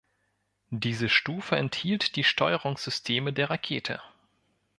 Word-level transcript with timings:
Diese 0.71 1.09
Stufe 1.09 1.57
enthielt 1.57 2.15
die 2.15 2.23
Steuerungssysteme 2.23 3.33
der 3.33 3.51
Rakete. 3.51 4.01